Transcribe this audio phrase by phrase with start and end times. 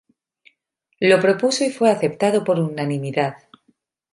[0.99, 3.35] Lo propuso y fue aceptado por unanimidad.